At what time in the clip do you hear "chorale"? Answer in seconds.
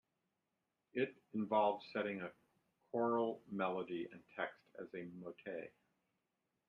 2.91-3.41